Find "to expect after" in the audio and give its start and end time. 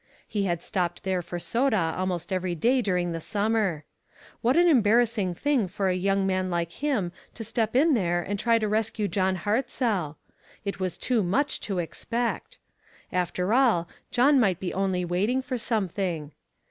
11.59-13.53